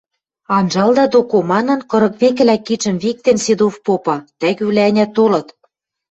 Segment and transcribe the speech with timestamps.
[0.57, 5.47] –Анжалда доко,– манын, кырык векӹлӓ кидшӹм виктен Седов попа,– тӓгӱвлӓ-ӓнят толыт...